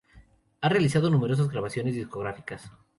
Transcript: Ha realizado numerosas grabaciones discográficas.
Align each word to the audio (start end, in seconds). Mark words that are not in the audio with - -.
Ha 0.61 0.67
realizado 0.69 1.11
numerosas 1.11 1.47
grabaciones 1.47 1.93
discográficas. 1.93 2.71